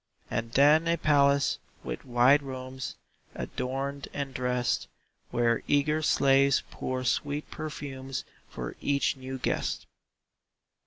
[0.31, 2.95] And then a palace, with wide rooms
[3.35, 4.87] Adorned and dressed,
[5.29, 9.85] Where eager slaves pour sweet perfumes For each new guest.